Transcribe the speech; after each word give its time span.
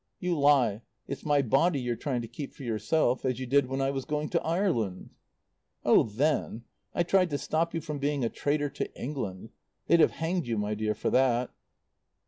"You 0.19 0.35
lie. 0.35 0.81
It's 1.07 1.23
my 1.25 1.43
body 1.43 1.79
you're 1.79 1.95
trying 1.95 2.23
to 2.23 2.27
keep 2.27 2.55
for 2.55 2.63
yourself. 2.63 3.23
As 3.23 3.39
you 3.39 3.45
did 3.45 3.67
when 3.67 3.81
I 3.81 3.91
was 3.91 4.03
going 4.03 4.29
to 4.29 4.41
Ireland." 4.41 5.11
"Oh, 5.85 6.01
then 6.01 6.63
I 6.95 7.03
tried 7.03 7.29
to 7.29 7.37
stop 7.37 7.75
you 7.75 7.81
from 7.81 7.99
being 7.99 8.25
a 8.25 8.29
traitor 8.29 8.71
to 8.71 8.91
England. 8.99 9.51
They'd 9.85 9.99
have 9.99 10.13
hanged 10.13 10.47
you, 10.47 10.57
my 10.57 10.73
dear, 10.73 10.95
for 10.95 11.11
that." 11.11 11.51